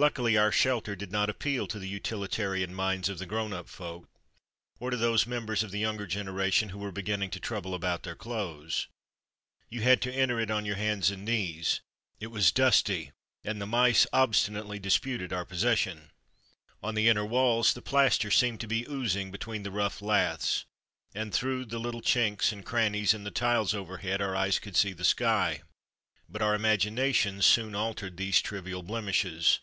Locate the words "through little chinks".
21.34-22.52